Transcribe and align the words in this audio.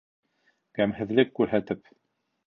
Гәмһеҙлек 0.79 1.35
күрһәтеп: 1.39 1.91